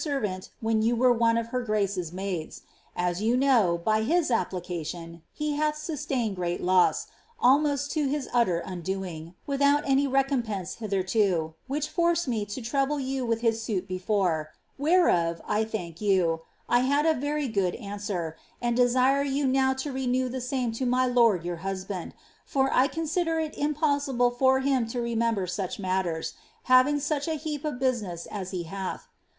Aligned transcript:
•ervHnt 0.01 0.49
wlien 0.63 0.81
you 0.81 0.95
wert 0.95 1.19
one 1.19 1.37
of 1.37 1.49
her 1.49 1.61
grant 1.61 1.95
maidt. 2.11 2.61
As 2.95 3.21
you 3.21 3.37
know, 3.37 3.79
by 3.85 4.01
his 4.01 4.31
application, 4.31 5.21
he 5.31 5.51
hath 5.53 5.77
sustained 5.77 6.37
great 6.37 6.59
lasii, 6.59 7.05
almost 7.39 7.91
to 7.91 8.07
bis 8.09 8.27
utter 8.33 8.63
undoing, 8.65 9.35
without 9.45 9.85
auy 9.85 10.07
recom 10.09 10.43
pense 10.43 10.73
hitherto, 10.81 11.53
which 11.67 11.87
forced 11.87 12.27
me 12.27 12.45
to 12.47 12.63
trouble 12.63 12.99
you 12.99 13.23
with 13.27 13.43
\n» 13.43 13.53
suit 13.53 13.87
before, 13.87 14.49
whereof 14.79 15.39
(I 15.47 15.63
thmnk 15.63 16.01
you) 16.01 16.41
I 16.67 16.79
had 16.79 17.05
a 17.05 17.13
very 17.13 17.47
good 17.47 17.75
answer, 17.75 18.35
and 18.59 18.75
desire 18.75 19.21
you 19.21 19.45
now 19.45 19.75
to 19.75 19.91
renew 19.93 20.29
the 20.29 20.41
same 20.41 20.71
to 20.81 20.85
my 20.87 21.05
lord 21.05 21.45
your 21.45 21.57
husband, 21.57 22.15
for 22.43 22.73
I 22.73 22.87
consider 22.87 23.37
it 23.37 23.55
impossible 23.55 24.31
fur 24.31 24.61
him 24.61 24.87
to 24.87 24.99
remember 24.99 25.45
such 25.45 25.77
matters, 25.77 26.33
having 26.63 26.99
such 26.99 27.27
a 27.27 27.37
hcnp 27.37 27.65
of 27.65 27.79
bu!>iness 27.79 28.25
as 28.31 28.49
he 28.49 28.63
hath. 28.63 29.07